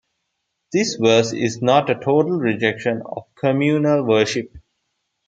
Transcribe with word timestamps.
This 0.73 0.95
verse 0.95 1.31
is 1.31 1.61
not 1.61 1.87
a 1.91 1.93
total 1.93 2.39
rejection 2.39 3.03
of 3.05 3.25
communal 3.35 4.01
worship. 4.03 4.51